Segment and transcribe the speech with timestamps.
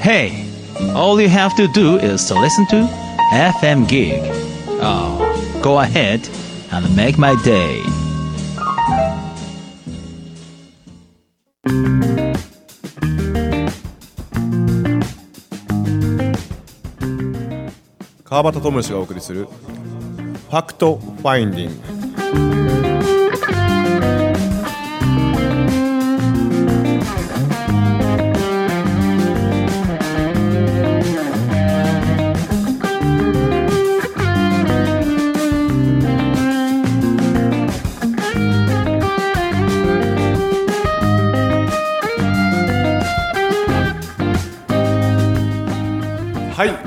[0.00, 0.46] Hey,
[0.94, 2.86] all you have to do is to listen to
[3.32, 4.20] FM Gig.
[4.80, 6.28] Oh, go ahead
[6.72, 7.82] and make my day.
[18.24, 19.46] 川端智之がお送りする
[20.50, 22.82] 「ファクトファインディング」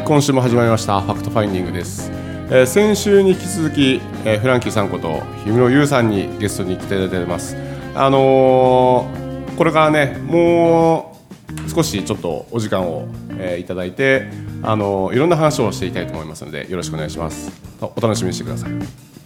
[0.07, 2.09] 今週も始まりましたファクトファインディングです、
[2.49, 7.57] えー先週に引き続き、えーフランキーさんこと氷室優さんにゲストに来ていただいてます。
[7.93, 11.19] あのーこれからねも
[11.65, 14.29] う少しちょっとお時間を、えーいただいて
[14.63, 17.51] あのーいろんな話をしていきたいと思いますのでよろしくお願いします。
[17.81, 19.16] おお楽しみにしてください。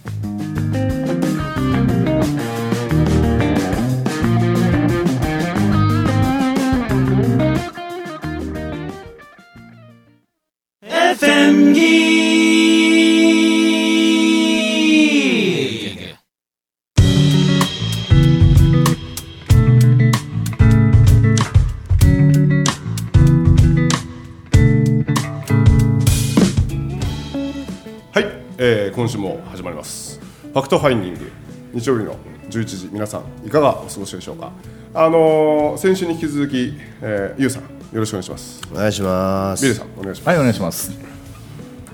[29.12, 30.18] 週も始まります。
[30.42, 31.32] ファクトファインディング。
[31.74, 32.16] 日曜日の
[32.48, 34.52] 11時皆さんいかがお過ごしでしょうか？
[34.94, 38.60] あのー先週に引き続き、えー、ゆうさんよろしくお願いします。
[38.72, 39.62] お願いします。
[39.62, 40.92] ビルさんお願いします、はいお願いします。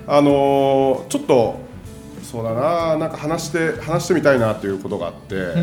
[0.07, 1.59] あのーちょっと
[2.23, 5.55] そうだななんか話して話してみたいなっていうことがあって、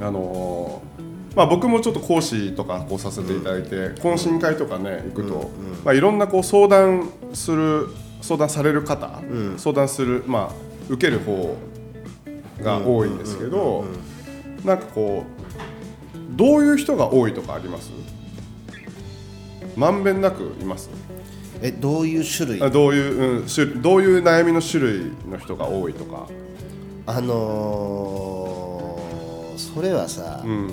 [0.00, 5.50] あのーまあ、僕もちょっと講師とかこうさせていただいて、懇親会とかね行くと、
[5.84, 7.88] まあ、いろんなこう相談する
[8.26, 9.20] 相談される方、
[9.58, 10.52] 相談する、まあ、
[10.88, 11.58] 受ける方
[12.62, 13.84] が多いんですけど、
[14.64, 17.90] なんかこうどういう人が多いとかあります？
[19.76, 20.88] まんべんなくいます？
[21.60, 22.62] えどういう種類？
[22.62, 26.26] あどういう、うん、種どういう悩みの種類の人が多いとか、
[27.06, 30.68] あのーそれはさ、うん。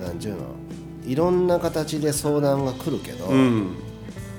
[0.00, 0.40] なんちゅうの？
[1.06, 3.76] いろんな形で相談が来るけど、うん、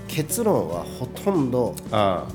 [0.08, 2.26] 結論はほとんどあ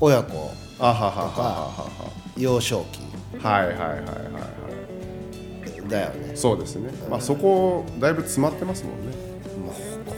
[0.00, 3.00] 親子ああはははは幼少期。
[3.42, 4.02] ははいはいはいはいは
[5.86, 5.88] い。
[5.88, 9.16] だよね、そうですね、まあ、そこだいぶ詰まってますもんね。
[9.66, 9.74] まあ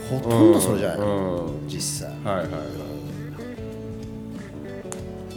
[0.09, 0.97] ほほとんどそれじゃない？
[0.99, 1.67] の、うん。
[1.67, 2.09] 実際。
[2.23, 2.57] はいはいは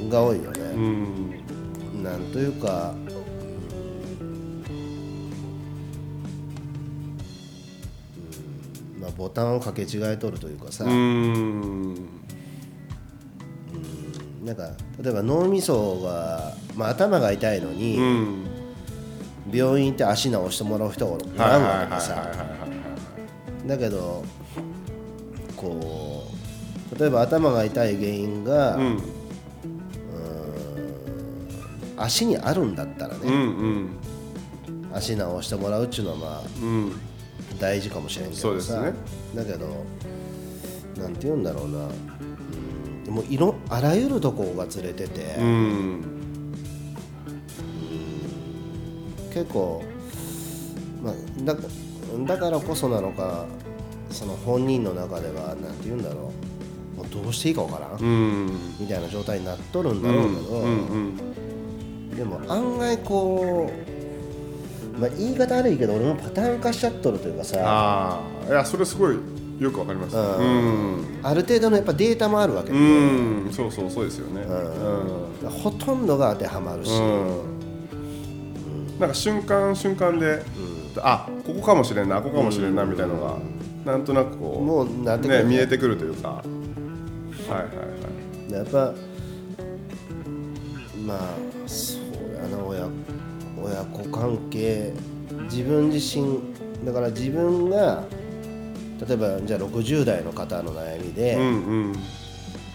[0.01, 0.09] い。
[0.11, 2.03] が多いようね、ん。
[2.03, 2.95] なんというか
[9.19, 11.95] ボタンを掛け違えとるというかさ、うん。
[14.45, 14.71] なんか
[15.03, 18.45] 例えば脳みそが、まあ、頭が痛いのに、うん。
[19.53, 22.33] 病院行って足治してもらう人がおらんわけでさ。
[23.67, 24.25] だけど
[25.57, 26.25] こ
[26.93, 29.03] う例えば頭が痛い原因が、うん。
[31.97, 33.37] 足にあるんだったらね、うんう
[33.67, 33.89] ん。
[34.95, 36.93] 足治してもらうっていうのはまあうん
[37.59, 38.93] 大事かもしれんけどさ、ね。
[39.35, 39.85] だけど
[40.97, 41.89] なんて言うんだろうな、
[43.07, 46.05] うん、もういろあらゆるとこがずれてて、うん。
[49.33, 49.85] 結構、
[51.03, 51.15] まあ、
[51.45, 51.57] だ
[52.27, 53.47] だからこそなのか
[54.11, 56.33] その本人の中ではなんて言うんだろ
[56.97, 56.99] う。
[56.99, 58.47] もうどうしていいかわからん、うん。
[58.81, 60.63] みたいな状態になっとるんだろうけど、
[62.17, 63.98] でも案外こう、
[64.99, 67.57] まあ、言い方悪いけど俺もパターン化しちゃっとるというかさ。
[67.63, 69.17] ああいやそれすごい
[69.61, 70.17] よくわかります。
[70.17, 71.05] ううん。
[71.23, 73.53] ある程度のやっぱデータもあるわけうで、ん。
[73.53, 74.43] そうそうそうですよね。
[74.43, 75.51] うん。
[75.51, 78.99] ほとんどが当てはまるし、うん。
[78.99, 80.43] なんか瞬間瞬間で、
[80.99, 83.21] あここかもしれんなあここかもしれんなみたいなの
[83.85, 85.51] がなんとなくこうもうなってくるね。
[85.51, 86.29] 見えてくるというか。
[86.29, 86.43] は
[87.51, 87.65] いはいは
[88.51, 88.53] い。
[88.53, 88.93] やっぱ
[91.07, 91.21] まあ
[91.67, 92.03] そう
[92.37, 92.89] やな親
[93.65, 94.93] 親子関係
[95.51, 96.41] 自分自身
[96.85, 98.05] だから自分が
[99.07, 101.49] 例えばじゃあ60代の方の悩みで、うんう
[101.91, 101.93] ん。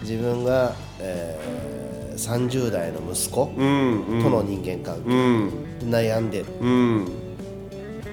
[0.00, 1.84] 自分が、えー
[2.14, 5.50] 30代の息子との人間関係、うん。
[5.90, 6.46] 悩んでる。
[6.60, 7.04] うん。
[7.04, 7.08] っ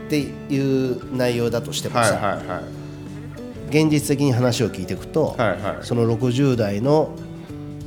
[0.10, 3.70] ていう内容だとしてもはいさ、はいはい。
[3.70, 5.86] 現実的に話を聞いていくと、はいはい。
[5.86, 7.16] その60代の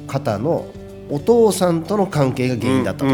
[0.07, 0.67] 方の
[1.11, 3.13] お父さんとの関係が原因だったとか、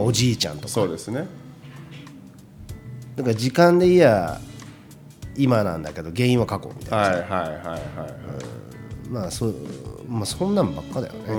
[0.00, 0.68] おじいちゃんとか。
[0.68, 1.26] そうですね。
[3.14, 4.40] だから時間でいや
[5.36, 7.80] 今なんだけど原因は過去みたいな、はいはいはいはいはい。
[9.10, 9.54] まあそう
[10.08, 11.36] まあそんなんばっかだよね、う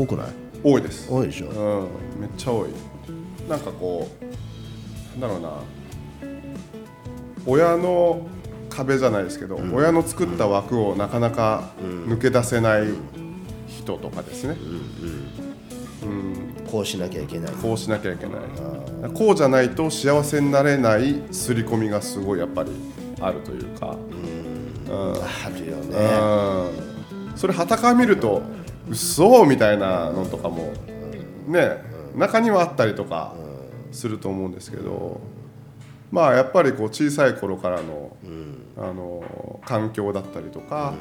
[0.00, 0.02] ん。
[0.02, 0.26] 多くない？
[0.62, 1.10] 多いです。
[1.10, 2.20] 多いでしょ、うん。
[2.20, 2.68] めっちゃ多い。
[3.48, 5.52] なんかこうなんだろうな。
[7.46, 8.26] 親の
[8.78, 11.70] 壁じゃないですけど、親の作った枠をなかなか
[12.06, 12.84] 抜け出せない
[13.66, 14.56] 人とかですね、
[16.70, 17.52] こうしなきゃいけない。
[17.54, 19.10] こうしなきゃいけない。
[19.12, 22.70] こうじゃないと幸せになれない刷り込みがすごいやっぱり
[23.20, 23.96] あるというか、
[24.88, 25.96] あるよね。
[27.20, 27.36] うん。
[27.36, 28.42] それはたから見ると
[28.88, 30.72] 嘘みたいなのとかも
[31.46, 31.82] ね
[32.16, 33.34] 中にはあったりとか
[33.92, 35.20] すると思うんですけど
[36.10, 38.16] まあやっぱりこう小さい頃からの
[38.76, 40.94] あの環境だったりとか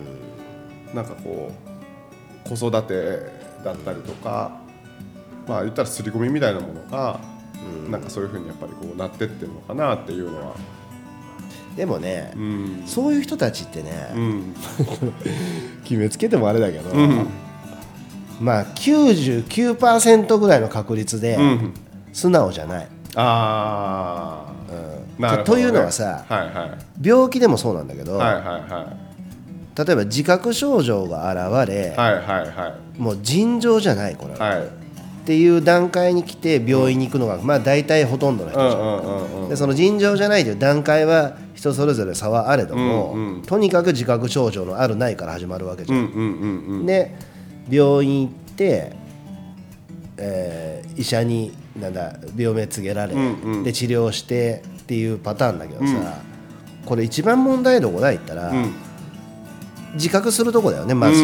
[0.94, 1.52] なんかこ
[2.46, 3.20] う子育て
[3.64, 4.60] だったりとか
[5.48, 7.20] まあ言ったら刷り込みみたいなものが
[7.90, 10.56] なんかそういうふうにやっぱりこうなってってるのかなっていうのは。
[11.76, 12.84] でもね、うん。
[12.88, 14.56] そういう人たちってね、うん。
[15.86, 17.28] 決めつけてもあれだけど、うん。
[18.42, 21.74] まあ99%ぐらいの確率でうん。
[22.14, 24.52] 素直じゃない、ああ、
[25.20, 25.44] なるほどね。
[25.44, 27.08] というのはさはいはい。
[27.08, 29.08] 病気でもそうなんだけど、はいはいは
[29.78, 33.00] 例えば自覚症状が現れ、いはいはいはい。
[33.00, 34.58] もう尋常じゃないこれ、は。
[34.58, 34.66] い。
[34.66, 34.70] っ
[35.28, 39.50] ていう段階に来て病院に行くのが、まあ大体ほとんどの人じゃん、うんうんうんうん。
[39.50, 46.86] でその尋常じゃないという段階は人それぞれ差はあれども、うんうんとにかく自覚症状のあるないから始まるわけじゃん、うんうんうんうん。
[46.86, 47.16] で
[47.70, 48.94] 病院行って、
[50.18, 53.16] えー医者になんだ病名告げられ、
[53.64, 56.22] で治療してっていうパターンだけどさ、
[56.86, 58.74] これ一番問題どこだ言ったら、うん。
[59.94, 61.16] 自覚するとこだよねまず、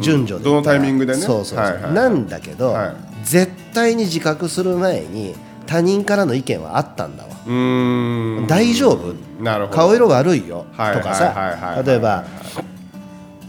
[0.00, 1.20] 順序でどのタイミングでね。
[1.20, 1.58] そうそう
[1.92, 2.96] なんだけど、はい。
[3.24, 5.34] 絶対に自覚する前に
[5.66, 7.30] 他人からの意見はあったんだわ、
[8.46, 9.14] 大丈夫？
[9.42, 9.76] なるほど。
[9.76, 10.64] 顔色が悪いよ？
[10.76, 11.82] とはいかさ。
[11.84, 12.24] 例えば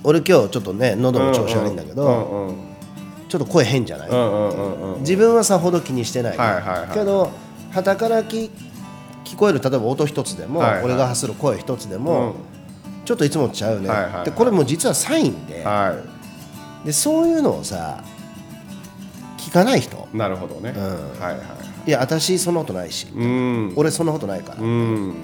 [0.03, 2.53] 俺今日ちょっとね喉の調子悪いんだけうど
[3.27, 4.09] ちょっと声変じゃない？
[5.00, 6.38] 自分はさほど気にしてない。
[6.94, 7.31] けど
[7.71, 8.50] 傍からき
[9.25, 12.35] 聞こえる例えば音一つでも俺が発する声一つでも
[13.03, 13.89] ちょっといつもとちゃうね。
[14.24, 15.95] でこれも実はサインでは
[16.85, 18.03] でそういうのをさ
[19.38, 20.07] 聞かない人。
[20.13, 20.74] いなるほどね。
[20.75, 20.77] い
[21.21, 21.31] は
[21.85, 21.91] いい。
[21.91, 23.07] や私そんなことないし。
[23.13, 23.74] うん。
[23.75, 24.62] 俺そんなことないから。
[24.62, 25.15] うん。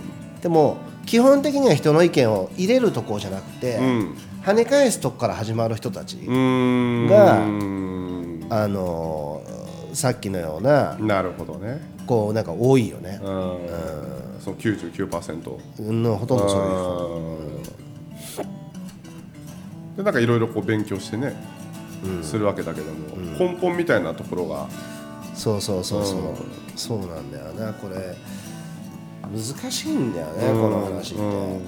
[0.42, 4.18] でも基本的には人の意見を入れるとこじゃなくて、うん。
[4.44, 7.08] 跳ね返すとこから始まる人たち、うん。
[7.08, 7.93] がうん
[8.62, 9.64] あのー
[9.96, 11.80] さっきのようななるほどね。
[12.08, 13.20] こうなんか多いよね。
[13.22, 13.30] う、ん。
[14.40, 17.64] その99%うん、ほとんどそういううん
[19.96, 21.36] でなんかいろいろこう勉強してね、
[22.24, 24.68] するわけだけども、根本みたいなところが。
[25.36, 26.36] そうそうそうそう、うん。
[26.76, 28.16] そうなんだよなこれ。
[29.32, 30.62] 難しいんだよね、うん。
[30.62, 31.62] この話って、うん。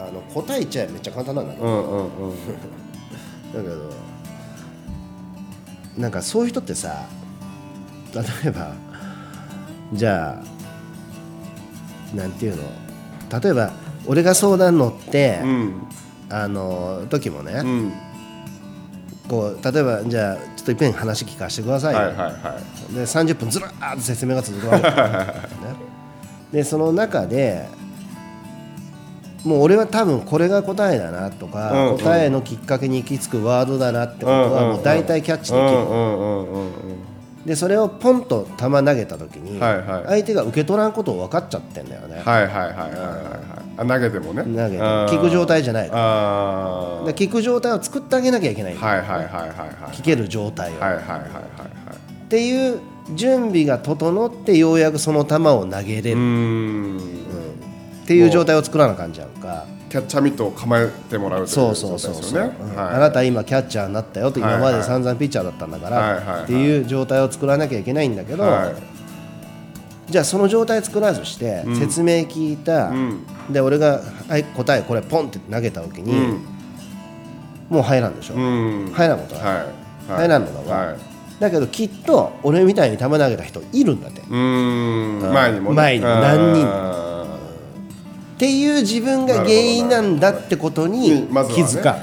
[0.00, 2.34] あの答えちゃえばめっちゃ簡単なんだけど、うんうんうん。
[3.52, 4.09] だけど
[5.96, 7.06] なんかそういう人ってさ
[8.14, 8.72] 例えば
[9.92, 12.62] じゃあなんていうの？
[13.40, 13.72] 例えば
[14.06, 15.82] 俺が相談乗って、うん。
[16.28, 17.92] あの時もね、うん。
[19.28, 22.60] こう例えばじゃあちょっといっぺん話聞かせてくださいよ、はいはいは
[22.90, 22.94] い。
[22.94, 24.94] で30分ずらーっと説明が続くわけ、ね、
[26.52, 27.68] でその中で
[29.44, 31.90] もう俺は多分これが答えだなとか、うん。
[31.92, 35.64] うん答えのきっかけに行き着くワードだなってことはもう大体キャッチでき
[37.44, 42.74] る、でそれをポンと球投げた時に、相手が受け取らんことを分かっちゃってんだよね、はいはいはいはい
[43.78, 43.88] はい。
[43.88, 44.42] 投げてもね。
[44.42, 44.82] 投げてうん。
[45.06, 46.02] 聞く状態じゃないから。
[46.02, 48.76] あで聞く状態を作ってあげなきゃいけない。
[48.76, 49.48] はいはいはいはいはい
[49.92, 51.22] 聞ける状態を、はいはいはいはいはい。
[52.24, 52.78] っていう
[53.14, 56.18] 準備が整ってようやくその球を投げれる。
[56.18, 57.19] うーん
[58.10, 59.66] っていう状態を作らなあかんじゃんか。
[59.88, 62.44] キャッチャーミットを構えてもらうそうそうそうそう、う。
[62.44, 62.94] んはい。
[62.94, 66.42] あなた今キャッチャーになったよとはい今まで散々ピッチャーだったんだから、はいはいはい。
[66.42, 68.74] っていう状態を作らなきゃいけないんだけど、はい。
[70.10, 73.20] じゃあその状態作らずして説明聞いた、ん。
[73.48, 76.44] で俺が、はい、答えこれポンって投げた時に、うん。
[77.68, 78.90] もう入らんでしょ、うん。
[78.92, 79.66] 入らんことない、はい。
[80.08, 80.96] 入らんのだわ、はい。
[81.38, 85.76] だけどきっと俺みたいに球投げた人いるんだって、前にもね。
[85.76, 87.09] 前何人
[88.40, 91.98] もあていう自分が原因なんだってことーに気づか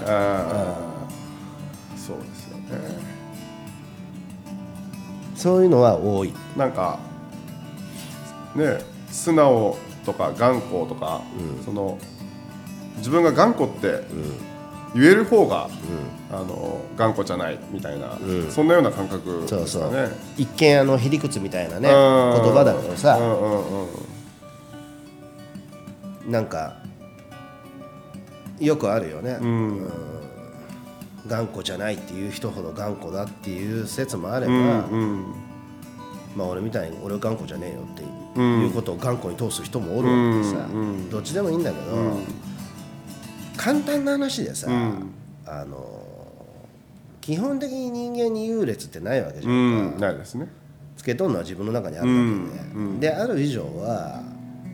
[1.96, 2.98] そうですよね。
[5.36, 6.34] そういうのは多い。
[6.56, 7.00] なんか
[8.56, 8.78] ね
[9.10, 11.22] 素直とか頑固とか、
[11.66, 11.98] その
[12.98, 14.04] 自分が頑固って
[14.96, 15.70] 言える方が、
[16.32, 18.18] あの頑固じゃないみたいな、
[18.52, 19.68] そんなような感覚ですかね。
[19.68, 20.12] そうそう。
[20.38, 22.54] 一見あのへりくつみたいなね言うん。
[22.54, 23.18] 葉だけどさ。
[23.18, 24.07] うんうんうん
[26.28, 26.78] なんか
[28.60, 29.90] よくあるよね、うん。
[31.28, 34.58] 頑固じゃないっていう人ほど頑固だっていう説もあれば、う
[34.96, 35.34] ん
[36.36, 38.04] まあ俺みたいに俺は頑固じゃねえよって
[38.36, 38.62] うん。
[38.64, 42.24] いうことを頑固に通す人もおるわけでさ、うんうんどっちでもいいんだけど、うん。
[43.56, 45.12] 簡単な話でさ、うん。
[45.46, 46.04] あの
[47.22, 49.88] 基本的に人間に優劣ってないわけじゃうん。
[49.90, 50.48] んか、ないですね。
[50.98, 53.00] つけとんのは自分の中にあるわけで、うんうん。
[53.00, 54.22] である以上は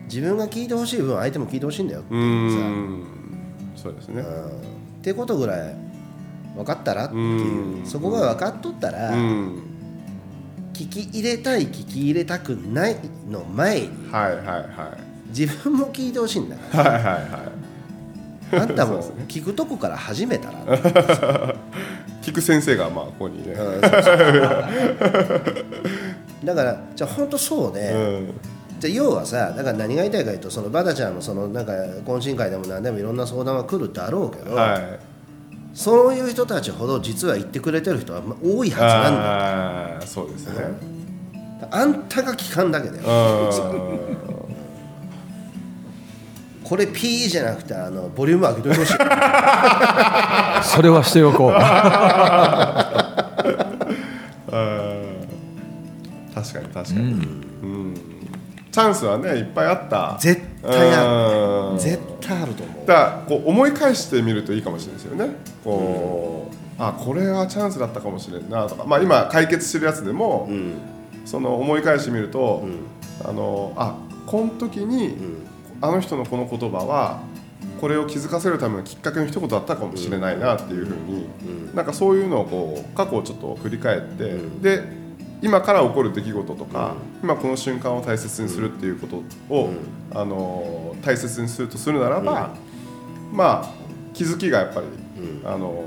[0.04, 3.04] 自分が聞いてほしい分相手も聞いてほしいんだよってさ、ん。
[3.76, 4.20] そうですね。
[4.20, 4.46] うん。
[4.46, 4.50] っ
[5.02, 5.74] てことぐらい
[6.56, 7.86] 分かったらっていう、うん。
[7.86, 9.62] そこが分かっとったら、うん。
[10.72, 12.96] 聞き入れたい聞き入れたくない
[13.30, 15.28] の前にはいはいはい。
[15.28, 17.64] 自分も聞いてほしいんだかはいはいはい。
[18.54, 20.64] らあんたも聞くとこから始めたら、
[22.22, 23.54] 聞く先生がまあここにね
[26.44, 28.34] だからじゃあ本当そうで、うん
[28.84, 35.00] じゃあ要はさだから何が言いたいかというとそのバタちゃんのそのなんか懇親会でも何でもいろんな相談は来るだろうけど、はい。
[35.72, 39.18] そういう人たちほど実は言ってくれてる人はまあ多いはずなんだ。
[39.18, 39.24] よ
[39.96, 40.54] ああそうですね。
[41.70, 43.02] あんたが聞かんだけだよ。
[43.02, 43.06] う
[43.50, 44.54] ん。
[46.62, 48.92] これ P じゃなくてあのボリューム上げてほしい。
[50.62, 51.52] それはしておこう。
[56.34, 57.00] 確かに確かに、
[57.62, 58.13] うん
[58.74, 60.16] チャンスはねいっぱいあった。
[60.18, 61.76] 絶対あうん。
[61.76, 62.86] る絶対あると思う。
[62.86, 65.36] だからこう思い返してみるといいかもしれないですよね。
[65.62, 70.74] こう、あこれはチャンスだったかもしれんなとか、まあ、今解決してるやつでも、うん。
[71.24, 72.80] その思い返してみると、うん。
[73.24, 73.94] あのあ
[74.26, 75.46] この時に、ん。
[75.80, 77.20] あの人のこの言葉は
[77.80, 81.28] これを気づかせるためのきっかけの一言だったかもしれないなっていうふうに、
[81.76, 84.60] なんかそういうのをこう過去をちょっと振り返って、うん。
[84.60, 85.03] で
[85.44, 89.22] 今から起こる出来事とか、今この瞬間を大切にするっていうこと
[89.54, 89.68] を、
[90.14, 92.56] あの大切にするとするならば、
[93.30, 93.74] まあ
[94.14, 94.86] 気づきがやっぱり、
[95.22, 95.46] うん。
[95.46, 95.84] あの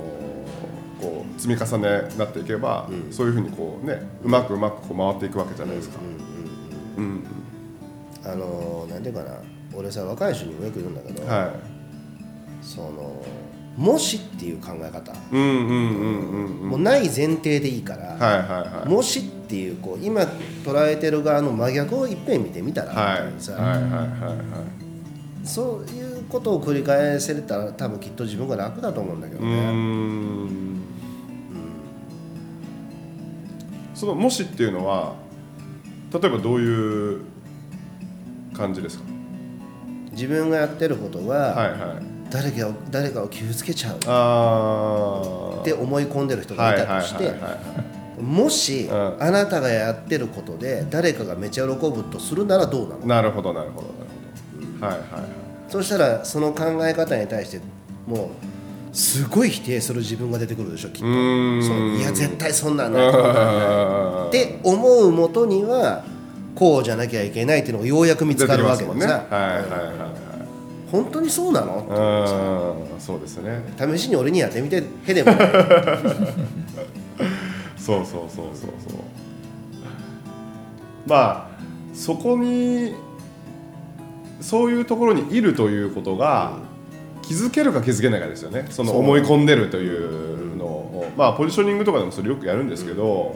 [1.02, 3.12] こう積み重ねになっていけば、うん。
[3.12, 5.98] そういうふうにこうねうまくうまくこう回っていくわけじゃないですか。
[6.98, 7.24] うん
[8.24, 9.38] あのーなんていうかな。
[9.76, 11.52] 俺さ若い人にもよく言うんだけど、は
[12.62, 13.24] その
[13.78, 15.14] もしっていう考え方。
[15.32, 18.90] もうない前提でいいから、はいはいはい。
[18.90, 20.22] もしっていうこう今
[20.66, 23.22] 捉えてる側の真逆をいっぺん見てみたら。
[25.44, 29.72] そういうことを繰り返せれたら多分きっと自分が楽だと思うんだけどね。
[29.72, 30.82] ん。
[33.94, 35.16] そのもしっていうのは
[36.12, 37.22] 例えばどういう
[38.54, 39.06] 感じですか？
[40.12, 42.17] 自分がやってることがはいはい。
[42.30, 43.96] 誰かを誰かを傷つけちゃう。
[43.96, 45.64] っ。
[45.64, 47.34] て思い込んでる人がいたとして
[48.22, 49.18] もしうん。
[49.24, 53.06] あなたがやってることで誰かがめちゃ喜ぶとするならどうなの？
[53.06, 54.08] なるほどなるほどなる
[54.80, 54.86] ほど。
[54.88, 55.22] はいはいはい。
[55.70, 57.60] そしたらその考え方に対して
[58.06, 58.32] も
[58.94, 61.06] うすごい否定する自分が出てくるでしょきっと。
[61.08, 66.04] いや絶対そんなんない って思うもとには
[66.56, 69.06] こうじゃなきゃいけないっていうのがようやく見つかるわけですね。
[69.06, 69.58] はいはいは
[70.14, 70.27] い
[70.92, 71.88] 本当にそうなの？
[71.88, 72.94] はい。
[72.94, 73.00] うん。
[73.00, 73.62] そうですね。
[73.78, 75.32] 試しに俺にやってみてへでも。
[77.78, 79.00] そうそうそうそうそう。
[81.06, 81.58] まあ
[81.94, 82.94] そこに
[84.42, 86.58] そういうところにいるということが
[87.22, 88.68] 気づけるか気づけないかですよね。
[88.70, 91.08] その思い込んでるというのを。
[91.18, 93.36] まあポジショニングとかでもそれよくやるんですけど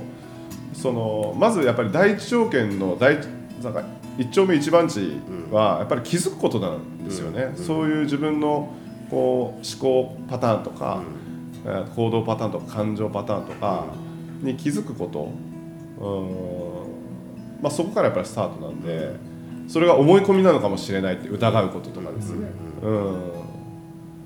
[0.73, 3.19] そのまずやっぱり第一条件の第一
[3.63, 3.83] なんか
[4.17, 5.19] 一丁目一番地
[5.51, 8.73] はやっぱり気づくことなんですよね、そういう自分の
[9.09, 11.03] こう思考パターンとか、
[11.65, 13.85] えー行動パターンとか感情パターンとか
[14.41, 15.31] に気づくこと。
[15.99, 19.15] うん、まあ、そこからやっぱりスタートなんで
[19.67, 22.47] それが思い込みなのかもしれないって疑うこととかですね、
[22.81, 23.31] うん、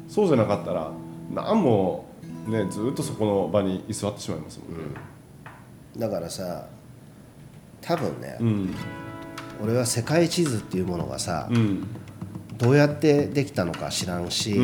[0.07, 0.91] そうじゃなかったら
[1.33, 2.05] 何も、
[2.47, 4.83] ね、ずっとそこの場に居座ってしまいますもんね。
[5.97, 6.67] だからさ
[7.81, 8.75] 多分ね、うん
[9.62, 11.88] 俺は世界地図っていうものがさ、うん。
[12.57, 14.63] どうやってできたのか知らんし、うん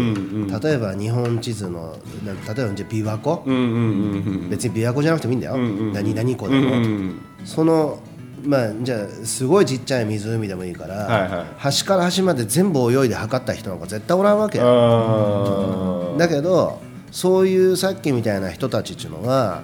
[0.50, 0.60] うん。
[0.62, 8.00] 例えば日本地図のな例えばじゃあ琵琶湖、うんうん別に琵琶湖じゃなくてもいいんだよ、うんうん何々湖うでも、んうんその
[8.44, 11.46] まあじゃあすごいちっちゃい湖でもいいから、はいはい。
[11.58, 14.58] 端から端まで全部泳いで測った人なんか絶対おらんわけ
[16.18, 16.82] だけど
[17.12, 19.64] そういうさっきみたいな人たちっていうのは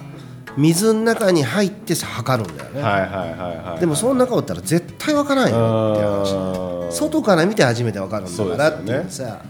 [0.58, 9.40] 水の中に入って測るんだよね、はいはいはいはいでもその中おったら絶対わからんよって話外から見て初めてわかるんだからってさ、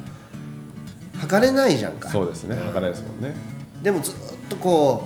[1.19, 2.09] 測れないじゃんか。
[2.09, 2.57] そうですね。
[2.57, 3.35] 測れないですもんね。
[3.83, 4.15] でもずっ
[4.49, 5.05] とこ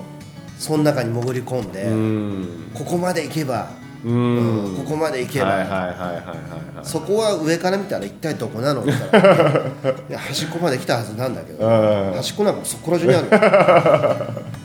[0.58, 2.70] うその中に潜り込んで、うん。
[2.74, 3.68] ここまで行けば
[4.04, 4.74] うん。
[4.78, 9.18] ここまで行けば、そこは上から見たら一体どこなのみた
[10.10, 12.14] い端っこまで来たはずなんだけどうん。
[12.14, 13.28] 端っこなんかそこら中にある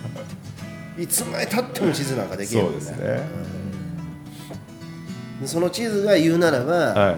[0.97, 3.21] いつまでたっても地図なんかできるそんですね。
[5.41, 7.17] でその地図が言うならば、はい。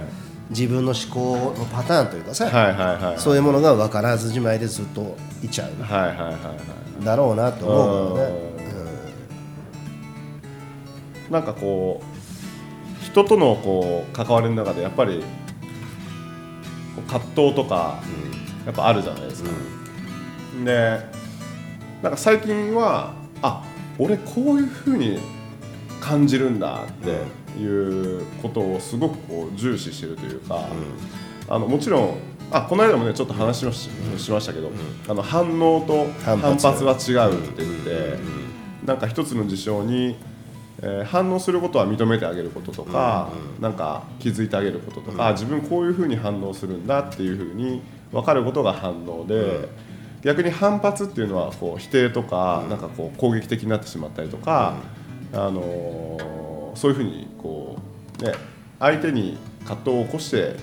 [0.49, 5.83] 自分の思考のパターンというかさ、はいはいはいそういうものが分からずじまいでずっといちゃう。
[5.83, 6.55] はいはいはいは
[7.01, 7.05] い。
[7.05, 8.17] だろうなと思う
[8.57, 8.91] けどね、
[11.29, 15.23] なんかこう人とのこう関わりの中でやっぱり
[17.07, 18.01] 葛藤とか
[18.65, 19.49] やっぱあるじゃないですか、
[20.65, 20.99] で
[22.01, 23.63] なんか最近はあ
[23.99, 25.19] 俺こういうふうに
[25.99, 30.67] 感じるんだっていうことをすごくこう重視してるというか、
[31.49, 32.17] あのもちろん
[32.51, 34.71] あこの間もねちょっと話しまし,、しましたけど、
[35.07, 38.17] あの反応と反反発発は違うって言って、
[38.85, 40.15] なんか一つの事象に、
[40.81, 43.29] えー反応することは認めてあげることとか、
[43.59, 47.81] なんか気づいてあげることとか、自分こういうふうに反応するんだっていうふうに
[48.13, 49.67] 分かることが反応で、
[50.21, 54.75] 逆に反発っていうのはこう否定とか、なんかこう攻撃的になってしまったりとか、
[55.33, 57.77] あのーそういうふうにこ
[58.21, 58.31] うね
[58.79, 60.55] 相手に葛藤を起こして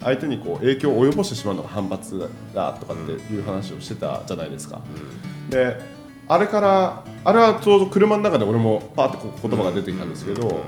[0.00, 4.80] 相手にこう影響を及ぼしてしまうのが反発だとかっていう話をしてたじゃないですか。
[5.50, 5.76] で
[6.28, 10.60] あれからあれはちょうど車の中で俺もパーってこう言葉が出てきたんですけど、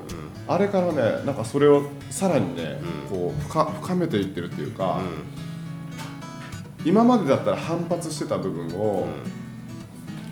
[0.48, 2.80] あれからねなんかそれをさらにね、
[3.10, 5.00] こう深深めていってるっていうか、
[6.88, 9.06] 今までだったら反発してた部分を、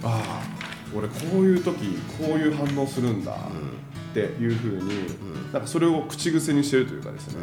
[0.02, 4.90] ああ俺こういう時こういう反応するんだっていうふうに、
[5.52, 7.40] なんかそれを口癖にしてるというかですね、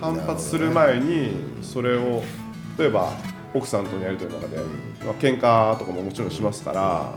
[0.00, 2.24] 反発する前にそれを
[2.76, 3.12] 例えば
[3.54, 4.60] 奥さんとのやり取りの中で、
[5.04, 7.14] まあ喧嘩とかももちろんしますから、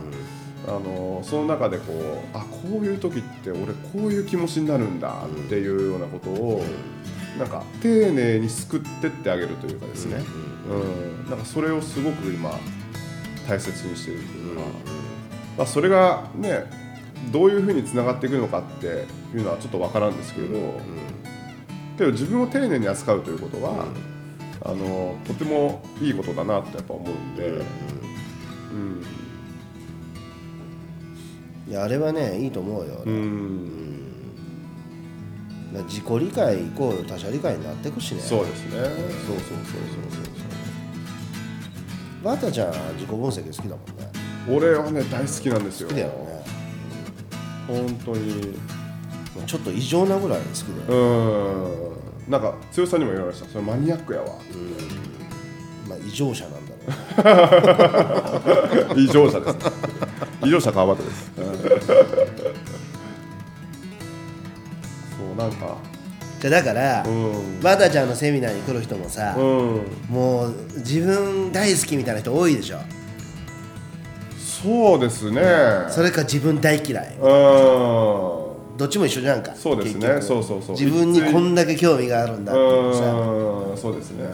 [0.67, 6.63] あのその中でこうあこういう時って俺こういう気持ちになるんだっていうようなことを、
[7.39, 10.52] なんか丁寧に救ってってあげるというかですね、うん
[11.29, 12.58] なんかそれをすごく今
[13.47, 14.56] 大切にしているという。
[14.56, 14.62] か、
[15.58, 16.65] まあ、それがね
[17.32, 20.47] どういうふうにつながっていくのかっていうのはちょっと分からんですけど、
[21.97, 23.86] けど自分を丁寧に扱うということは、
[24.62, 27.54] あのとてもいいことだなってやっぱ思うんで、う
[28.76, 29.06] ん。
[31.69, 33.69] いやあれはねいいと思うよ、うん。
[35.71, 38.21] だから自己理解イコール他者理解になってくしね。
[38.21, 38.71] そうですね。
[38.71, 38.97] そうそうそう
[39.28, 40.33] そう
[42.23, 44.09] バータちゃんは自己分析好きだもんね。
[44.49, 45.89] 俺はね大好きなんですよ。
[45.89, 46.45] 好きだよね。
[47.67, 48.57] 本当に。
[49.47, 52.31] ちょっと異常なぐらい好きだよ、うん。
[52.31, 53.49] なんか剛さんにも言われました。
[53.49, 54.27] それマニアックやわ。
[55.89, 56.73] まあ異常者なんだ
[57.23, 58.99] ろう。
[59.01, 59.57] 異常者です。
[60.45, 61.31] 異常者川端です。
[61.36, 61.43] そ
[65.33, 65.77] うなんか
[66.43, 67.62] じゃあだから、うん。
[67.62, 69.82] バータちゃんのセミナーに来る人もさ、うん。
[70.10, 72.79] もう自分大好きみたいな人多いでしょ？
[74.38, 75.41] そうですね。
[75.88, 77.15] それか自分大嫌い。
[77.15, 77.21] うん。
[77.21, 80.21] どっちも一緒じゃんかそうですね。
[80.21, 80.75] そうそうそう。
[80.75, 83.13] 自分にこんだけ興味があるんだってさ。
[83.13, 83.77] うん。
[83.77, 84.29] そうですね。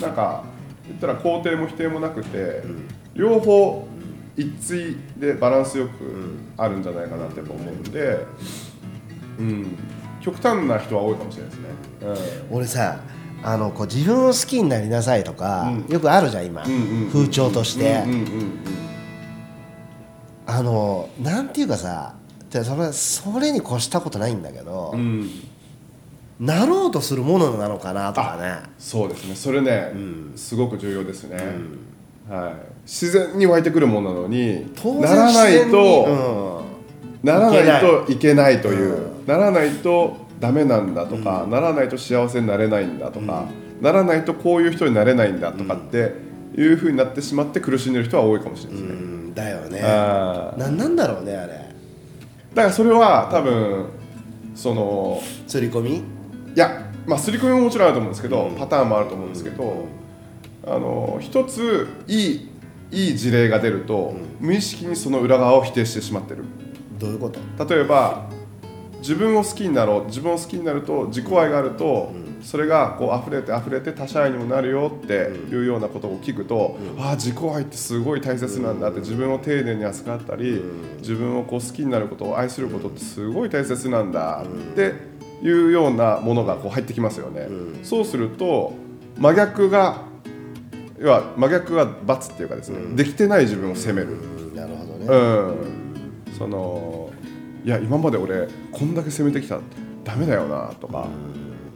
[0.00, 0.42] なんか
[0.88, 2.64] 言ったら肯定も否定もなくて、
[3.14, 3.86] 両方
[4.36, 5.92] 一対でバランスよく
[6.56, 8.26] あるんじゃないかなって思うんで、
[9.38, 9.78] うん、
[10.24, 13.00] 極端な人は多いかもしれないですね、俺さ
[13.42, 18.58] あのこう自分を好きになりなさいとか、よくあるじゃん今、んうん風潮として、うんうんうん
[20.46, 22.14] あのなんていうかさ
[22.50, 25.00] でそれそれに越したことないんだけど、うん。
[25.00, 25.30] うん
[26.40, 28.68] なろうとするものなのかなとかね。
[28.76, 29.36] そうですね。
[29.36, 29.92] それね、
[30.34, 31.36] すごく重要ですね、
[32.28, 34.66] はい、自然に湧いてくるものなのに
[35.00, 36.64] ならないと、
[37.22, 43.46] ならないといけないという、ならないとダメなんだとか、ならないと幸せになれないんだとか、
[43.80, 46.14] ならないとこういう人になれないんだとかって
[46.56, 49.80] いうふうになってしまって苦しんでる人は多いかもしれないですね、うんだよね。
[49.80, 51.52] なんなんだろうねあれ。
[52.54, 53.86] だからそれは多分
[54.54, 55.96] その釣り込み？
[55.96, 56.02] い
[56.54, 59.86] やまあ刷り込みももちろんあると思うんですけど、パターンもあると思うんですけど、
[60.66, 62.48] あの一ついい
[62.92, 66.44] いい事例が出ると、無意識にその裏側を否定してしまってる。
[67.00, 67.66] どういうこと？
[67.66, 68.30] 例えば
[69.04, 72.10] 自分を好きになろう自分を好きになると自己愛があると、
[72.42, 80.62] それがこう溢れて溢れて他者愛にもなるよっていうようなことを聞くと、ああ自己愛ってすごい大切なんだって自分を丁寧に扱ったり、
[81.00, 84.94] 自分をこう好きになることを愛することってすごい大切なんだって
[85.42, 87.46] いうようなものがこう入ってきますよね。
[87.82, 88.72] そうすると
[89.18, 90.02] 真逆が
[90.98, 94.08] 要は真逆が罰っていうかですね、できてない自分を責める。
[94.12, 94.54] うん。
[94.54, 97.03] なるほどね、うん、その
[97.64, 99.60] いや今まで俺こんだけ攻めてきた
[100.04, 101.08] ダメだよなとか、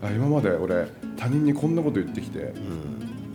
[0.02, 2.52] あ今まで俺他人にこんなこと言ってきて、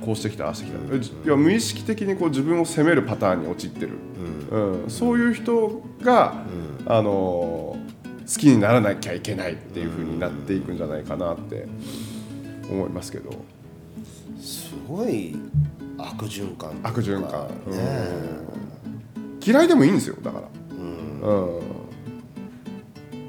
[0.01, 3.93] こうしてきたああしてきた、いや無意識的にこう自分を責めるパターンに陥ってる、
[4.51, 4.89] うん。
[4.89, 6.43] そういう人が、
[6.85, 11.67] あのー好きにならなきゃいけないっていう風になっていくんじゃないかなって
[12.69, 13.31] 思いますけど。
[14.39, 15.35] すごい
[15.97, 18.43] 悪循環悪循環、ね
[19.45, 21.59] 嫌いでもいいんですよだから、うん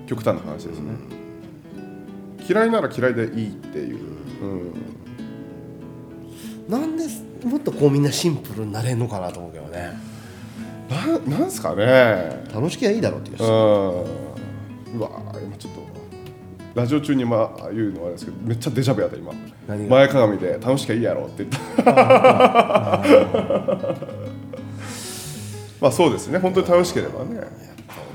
[0.06, 0.92] 極端な話ですね、
[2.48, 3.98] 嫌いなら嫌いでいいっていう、
[4.42, 4.72] うん。
[6.68, 7.04] なんで
[7.44, 9.92] もっとこうみんなシンプルになれんのかなと思うけどね。
[10.88, 12.44] ななんすかね。
[12.54, 13.48] 楽しきゃいいだろうっていううん。
[13.48, 15.10] うわ
[15.42, 15.82] 今ちょっと
[16.74, 19.32] ラジオ中にまあ言うのはあれですけどめっちゃデジャブやった今。
[19.88, 21.82] 前かがみで楽しきゃいいやろって言った。
[25.80, 26.38] まあそうですね。
[26.38, 27.40] 本当に楽しければね。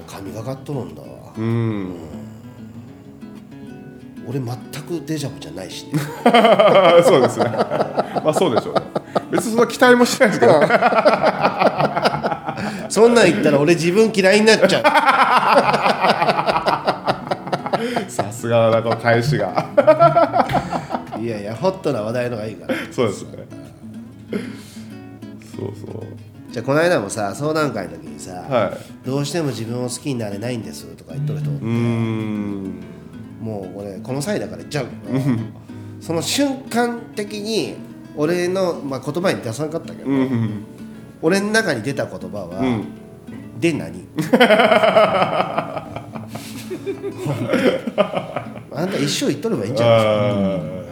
[0.08, 1.02] 神がかっとるんだ。
[1.02, 1.09] わ
[1.39, 1.95] うん。
[4.28, 5.93] 俺全くデジャブじゃないしね。
[7.04, 7.45] そうですね。
[8.23, 8.82] まあそうでしょうね。
[9.32, 10.67] 別にそんな期待もしてないですけどね。
[12.89, 14.82] そんなん言ったら俺自分嫌いになっちゃ
[18.08, 19.65] さすがだなこの返しが。
[21.17, 22.75] ういやいやホットな話題のがいいから。
[22.91, 23.30] そうですね。
[25.56, 26.04] そうそう
[26.52, 32.82] じゃあこの間もさ相談会の時にさ、はどうしても自分を好きになれないんですとか言っとる人、うーん。
[33.40, 35.20] もう俺この際だから言っちゃうけど
[36.02, 37.76] その瞬間的に
[38.18, 40.66] 俺の、まあ、言葉に出さなかったけど、うん。
[41.22, 42.86] 俺の中に出た言葉は「うん。
[43.60, 44.08] で何?
[48.72, 50.90] 」あんた一生言っとればいいんじゃないあー。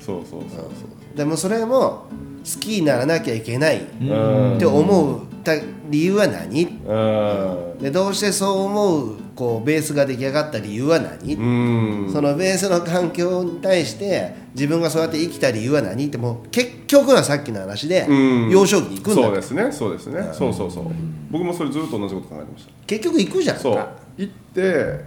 [0.00, 2.06] そうそうそうでもそれも
[2.40, 5.54] 好きにならなきゃいけないって思った
[5.88, 6.64] 理由は何？
[6.64, 7.78] うん。
[7.82, 12.12] でどうしてそう思うこうベースが出来上がった理由は何、うん。
[12.12, 16.06] そのベースの環境に対して自分がそうやって生きた理由は何？
[16.06, 18.12] ってもう結局はさっきの話でう
[18.48, 18.50] ん。
[18.50, 19.22] 幼少期に行くんだ。
[19.22, 19.72] そうですね。
[19.72, 20.20] そうですね。
[20.32, 20.84] そうそうそう。
[21.30, 22.72] 僕もそれずっと同じこと考えてました。
[22.86, 23.88] 結局行くじゃんそう。
[24.16, 25.04] 行って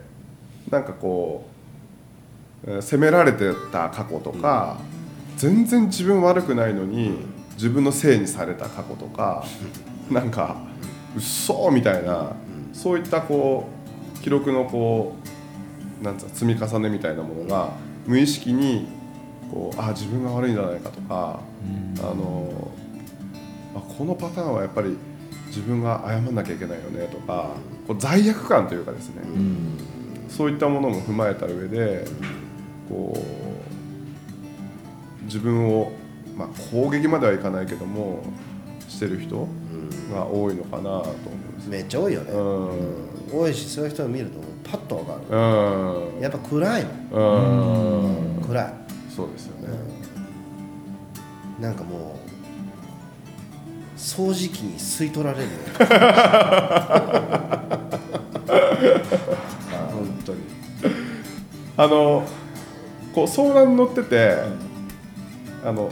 [0.69, 1.45] なんかこ
[2.65, 4.77] うえー責められてた過去とか、
[5.37, 7.17] 全然自分悪くないのに
[7.55, 9.45] 自分のせいにされた過去とか、
[10.09, 10.57] なんか
[11.15, 12.33] うっそーみたいな、
[12.73, 13.67] そういったこ
[14.15, 15.15] う記録のこ
[16.01, 17.71] うなんつうの積み重ねみたいなものが
[18.05, 18.87] 無意識に
[19.51, 21.39] こうあ自分が悪いんじゃないかとか、
[21.99, 22.71] あの
[23.75, 24.97] あこのパターンはやっぱり
[25.47, 27.51] 自分が謝んなきゃいけないよねとか
[27.87, 29.21] こう罪悪感というかですね、
[30.29, 32.05] そういったものも踏まえた上で
[32.89, 33.52] こう
[35.33, 35.91] 自分を、
[36.37, 38.23] まあ、攻撃まではいかないけども
[38.87, 39.47] してる人
[40.13, 41.69] が多いのかなと思うんです。
[41.69, 42.37] めっちゃ多いよね、う
[43.35, 43.39] ん。
[43.39, 45.21] 多いしそういう人を見るとパッと分かる。
[45.35, 46.21] うん。
[46.21, 46.93] やっぱ暗いもん。
[48.37, 48.43] うん。
[48.43, 48.73] 暗い。
[49.09, 49.69] そうですよね。
[51.59, 52.19] なんかも
[53.95, 55.49] う掃除機に吸い取られるよ
[59.89, 60.39] 本当に。
[61.75, 62.23] あの
[63.15, 64.37] こう相談に乗ってて
[65.63, 65.91] あの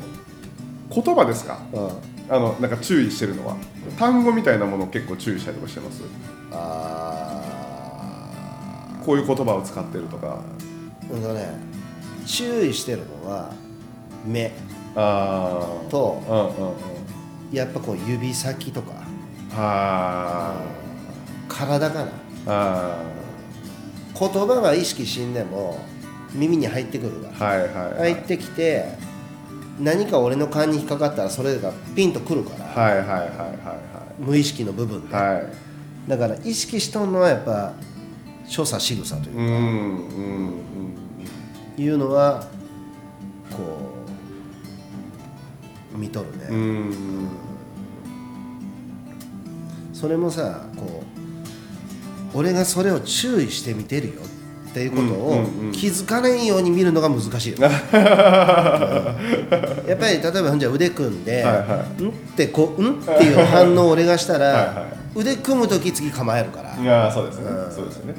[0.94, 1.60] 言葉ですか？
[2.30, 3.56] あのなんか注意してるのは。
[3.98, 6.02] 単語みたいなものを結構注意したりとかしてます？
[6.52, 7.42] あ
[9.06, 10.40] こういう言葉を使ってるとか。
[10.40, 10.42] あ
[11.14, 11.50] うんとね
[12.26, 13.52] 注意してるのは
[14.26, 14.52] 目。
[14.96, 16.76] ああとうんうんうん。
[17.52, 18.94] やっぱこう指先とか。
[19.52, 20.56] は
[21.48, 22.12] 体かな。
[22.48, 22.98] ああ
[24.18, 25.80] 言葉は意識しんでも
[26.34, 28.14] 耳に入ってくるわーはいはいはい。
[28.14, 28.98] 入ってきて
[29.80, 32.66] 何か俺の勘に引っかかったらそれがピンとくるから。
[32.66, 33.32] はいはいはいはい
[34.20, 35.16] 無意識の部分で。
[35.16, 35.36] はい。
[35.36, 35.46] はい
[36.08, 37.74] だから意識しとんのはやっぱ
[38.48, 39.58] 所作仕草といううんうんう
[41.80, 42.48] んいうのは
[43.52, 43.58] こ
[45.96, 47.28] う見とるね、うん。
[49.94, 51.04] それもさこ
[52.34, 54.41] う俺がそれを注意して見てるよって
[54.80, 57.70] いうことうんを気づかないように見るのが難しいよ、う んや
[59.96, 66.76] っぱり例えばじゃ腕組んで「はいはん?」ってこう「ん?」っていう反応を俺がしたらはいは腕組む時次構えるから。
[66.82, 67.46] いやーそうですね。
[67.50, 67.72] うん。
[67.76, 68.14] そうですよね。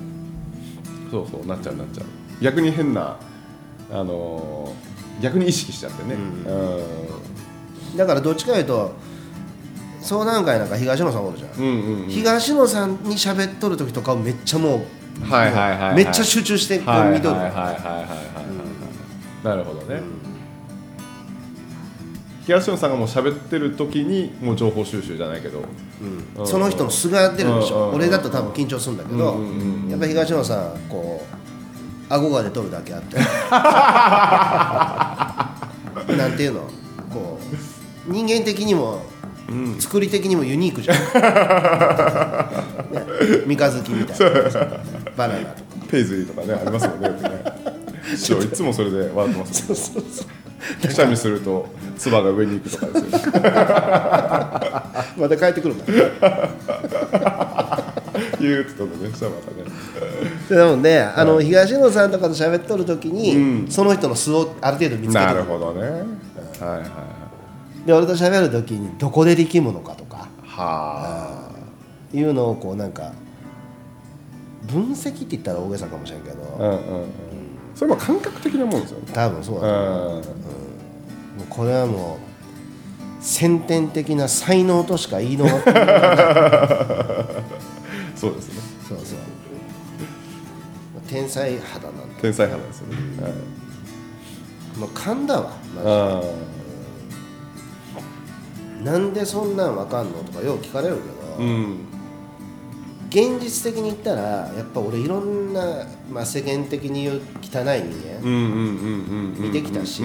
[1.10, 2.06] そうそうなっちゃうなっちゃう。
[2.42, 3.16] 逆に変な
[3.90, 6.16] あのー逆に意識しちゃってね。
[7.94, 8.92] うだからどっちかいうと
[10.00, 11.66] 相談会なんか東野さんおるじゃん、ん。
[11.66, 12.08] うんうんうん。
[12.10, 14.80] 東野さんに喋っとる時とかをめっちゃもう
[15.20, 15.96] はいはいはいはい。
[15.96, 16.96] めっちゃ集中して見とる。
[16.96, 20.00] はいはいはいはいなるほどね。
[22.46, 25.64] 東野さんがもう喋ってる時にもう情報収集じゃないけど。
[26.38, 26.46] うん。
[26.46, 27.76] その人の素が出るでしょ。
[27.76, 27.96] うんうんうん。
[27.96, 31.24] 俺だと多分緊張するんだけどうんうんやっぱ東野さんこ
[32.10, 33.16] う顎が出とるだけあって。
[36.16, 36.60] なんていうの？
[37.12, 37.38] こ
[38.08, 39.02] う人間的にも
[39.78, 40.96] 作り的にもユニークじゃん、
[42.92, 43.02] ね、
[43.46, 44.26] 三日月みたいな
[45.16, 45.86] バナナとか。
[45.90, 47.08] ペイズリーとかねありますよね。
[47.08, 47.30] よくね
[48.16, 50.86] 師匠いつもそれで笑ってますそうそうそう。
[50.86, 53.22] くしゃみすると唾が上に行くとかですよね。
[55.18, 55.84] また帰ってくるんだ
[58.40, 59.62] 言うって言ったのねしたらまたね。
[60.48, 63.70] でもね、あの東野さんとかと喋っとる時に、うん。
[63.70, 65.80] その人の素をある程度見つけなてるほどね。
[65.80, 67.86] はいはいはい。
[67.86, 70.28] で俺と喋る時にどこで力むのかとか。
[70.44, 71.48] は
[72.14, 73.12] いうのをこうなんか
[74.66, 77.06] 分析って言ったら大げさかもしれんけど、あうんうんうん。
[77.74, 79.06] それも感覚的なもんですよね。
[79.12, 80.20] 多分そうだ、う。
[80.20, 80.26] ね
[81.38, 82.18] もうこれはも
[83.20, 85.62] う先天的な才能としか言いのそうん。
[88.16, 88.60] そうですね。
[88.88, 88.98] そう
[91.08, 92.22] 天才肌なんだ。
[92.22, 92.96] 天才肌ですよね。
[93.22, 93.32] はい。
[94.78, 95.92] もう勘だわマジで。
[95.92, 96.22] あ
[98.82, 101.76] なんでそんなんわかんのとかよう聞かれるけど、ーうん
[103.12, 110.02] 現実的に言ったらやっぱ俺いろんな、まあ、世間的に言う汚い人間、見てきたし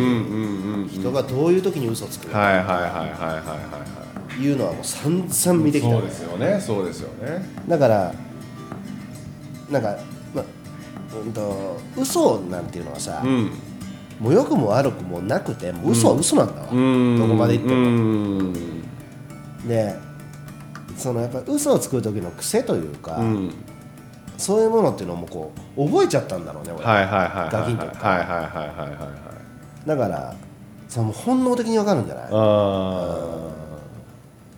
[0.92, 2.38] 人がどういう時に嘘つくか。
[2.38, 4.42] はいはいはいはいはいはいはい。
[4.44, 5.94] いうのはもう散々見てきた。
[5.94, 6.60] そうですよね。
[6.60, 7.46] そうですよね。
[7.66, 8.14] だから
[9.72, 9.98] なんか、
[10.36, 10.46] まあ
[11.18, 13.52] うんと嘘なんていうのはさ、うん。
[14.20, 17.18] もう良くも悪くもなくてもう嘘は嘘なんだわ、うん。
[17.18, 18.54] どこまで行っても、
[20.98, 23.54] そのやっぱ嘘をつく時の癖というか、うん。
[24.38, 29.08] そういうものっていうのもこう覚えちゃったんだろうね俺、はいはいはいはいガキンとかはいはいはいはいはいは
[29.86, 30.36] いだから
[30.88, 33.50] その本能的に分かるんじゃないあ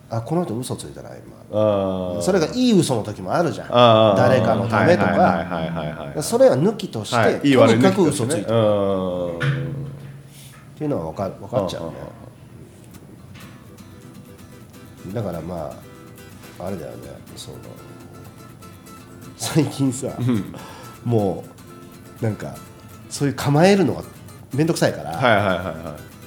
[0.10, 1.14] あこの人嘘ついたなー
[1.54, 3.70] 今それがいい嘘の時もあるじゃん
[4.18, 9.40] 誰かのためとはいかはいはいはいはいそれは抜きとして、はいとにかく嘘ついたっうん
[10.78, 11.94] ていうのは分かる分かっちゃうね
[15.14, 15.89] だからまあ
[16.60, 16.98] あれだよね
[17.36, 17.58] その
[19.38, 20.10] 最近さ、
[21.06, 21.44] も
[22.22, 22.56] うなんか
[23.10, 24.04] そういう構えるのが
[24.54, 25.76] 面倒くさいから、はいはいはいはい。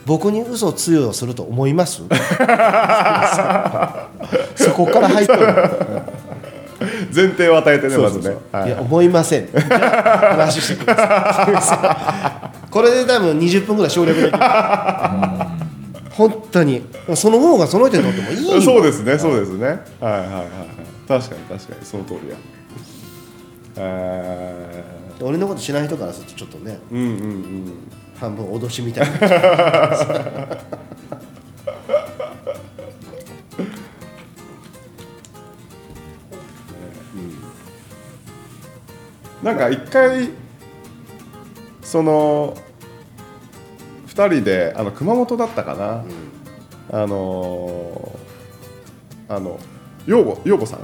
[0.06, 2.00] 僕に嘘を通用すると思います？
[4.56, 5.38] そこから入ってる
[7.14, 8.36] 前提を与えてねまずね。
[8.50, 9.46] はいや思いません。
[9.52, 10.96] じゃあ話してくだ
[11.60, 12.68] さい。
[12.72, 14.38] これで多分20分ぐらい省略できる
[16.12, 16.82] 本当に。
[17.14, 19.66] その方がその人にとってもいいよ そうですねそうですね。
[19.66, 20.48] はいはいはいはい。
[21.08, 22.36] 確かに確かにその通りや。
[23.76, 24.84] え
[25.20, 27.72] 俺のこと知らない人からするとちょっとねーうんうんうん。
[28.18, 29.20] 半分脅しみたいな。
[39.42, 40.30] なんか一回
[41.82, 42.56] その
[44.14, 46.04] 2人であの熊本だったかな、
[46.90, 49.58] あのーあの
[50.06, 50.80] 養母養母さん？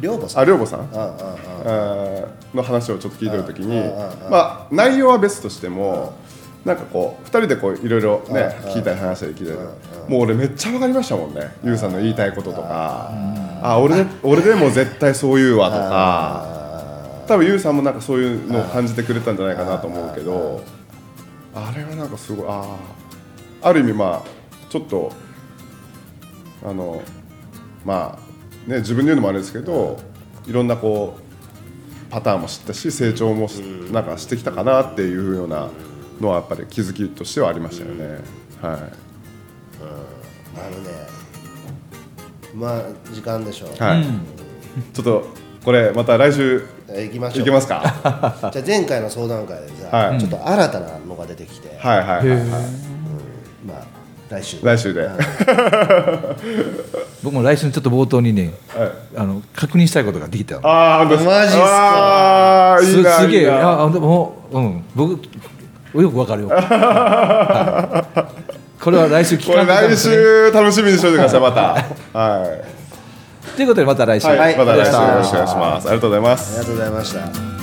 [0.00, 0.42] 寮母さん。
[0.42, 2.56] あ寮母さん？
[2.56, 4.38] の話をちょっと聞いてる時にああああま
[4.70, 6.14] あ内容は別としても
[6.64, 9.58] なんかこう2人でこういろいろね聞いたり話したり聞いたり。
[10.08, 11.40] もう俺めっちゃ分かりましたもんね。
[11.64, 13.10] ゆうさんの言いたいこととか。
[13.62, 16.56] あ俺で俺でも絶対そう言うわとか。
[17.26, 20.62] 多分ゆうさんもなんかそういうのを感じてくれたんじゃないかなと思うけど
[21.56, 22.76] あれはなんかすごいあ
[23.62, 24.26] あある意味まあ
[24.68, 25.10] ちょっと
[26.62, 27.02] あの
[27.84, 28.18] ま
[28.68, 29.98] あね自分で言うのもあれですけど
[30.46, 31.22] いろんなこう
[32.10, 33.58] パターンも知ったし成長もし
[33.90, 35.70] なんかしてきたかなっていうような
[36.20, 38.04] のはやっぱり気づきとしてはありましたよね。
[38.06, 38.12] はい。
[38.62, 38.66] あ
[40.70, 40.90] のね。
[42.54, 44.04] まあ時間でしょう、はい、
[44.94, 45.26] ちょっと
[45.66, 47.42] これまた来週行きましょう。
[47.42, 47.82] いけますか？
[48.52, 50.18] じゃあ前回の相談会でさ、はい。
[50.18, 52.38] ちょっと新たなのが出てきて、はいはいはい、はい、
[53.66, 53.78] まあ
[54.30, 55.16] 来週来週で、うん。
[57.24, 58.90] 僕も来週のちょっと冒頭にねはい。
[59.16, 60.68] あの確認したいことができたの。
[60.68, 62.74] ああマジっすか？
[62.74, 63.40] あーいいなすすげえ。
[63.40, 63.82] いいな。
[63.82, 64.84] あでもうん。
[64.94, 65.20] 僕
[66.00, 68.20] よくわかるよ、 はい。
[68.82, 71.84] これは来週聞かんといかん来週楽しみにしておいてくださいまた。
[72.16, 72.75] はい、
[73.56, 74.26] ということでまた来週。
[74.26, 74.92] はい、また来週。
[74.92, 75.88] よろしくお願いします。
[75.88, 76.60] ありがとうございます。
[76.60, 77.14] ありがとうございまし
[77.50, 77.55] た